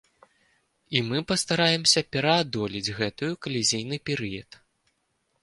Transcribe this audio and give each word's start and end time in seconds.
І 0.99 1.03
мы 1.09 1.19
пастараемся 1.31 2.03
пераадолець 2.15 2.93
гэтую 3.01 3.31
калізійны 3.49 4.01
перыяд. 4.09 4.61